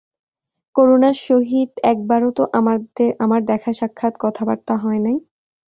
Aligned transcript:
করুণার 0.75 1.15
সহিত 1.27 1.71
একবারও 1.83 2.29
তো 2.37 2.43
আমার 3.23 3.39
দেখাসাক্ষাৎ 3.45 4.13
কথাবার্তা 4.19 4.73
হয় 4.77 5.01
নাই। 5.05 5.17